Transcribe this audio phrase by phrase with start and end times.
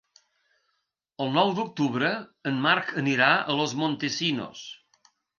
[1.25, 2.09] El nou d'octubre
[2.51, 4.65] en Marc anirà a Los Montesinos.